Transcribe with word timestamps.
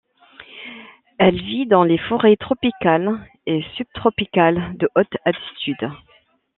Elle 1.19 1.39
vit 1.39 1.67
dans 1.67 1.83
les 1.83 1.99
forêts 1.99 2.35
tropicales 2.35 3.23
et 3.45 3.63
subtropicales 3.75 4.75
de 4.77 4.89
haute 4.95 5.15
altitude. 5.25 5.91